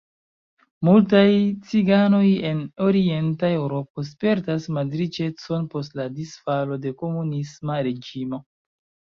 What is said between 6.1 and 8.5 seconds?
disfalo de komunisma reĝimo.